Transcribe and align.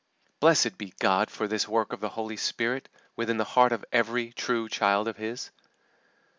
Blessed 0.39 0.79
be 0.79 0.95
God 0.99 1.29
for 1.29 1.47
this 1.47 1.67
work 1.67 1.93
of 1.93 1.99
the 1.99 2.09
Holy 2.09 2.35
Spirit 2.35 2.89
within 3.15 3.37
the 3.37 3.43
heart 3.43 3.71
of 3.71 3.85
every 3.91 4.31
true 4.33 4.67
child 4.67 5.07
of 5.07 5.17
His! 5.17 5.51